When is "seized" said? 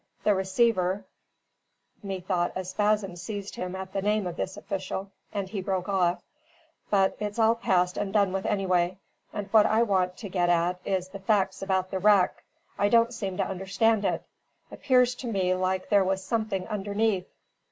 3.15-3.53